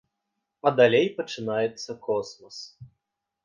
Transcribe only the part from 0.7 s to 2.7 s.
далей пачынаецца космас!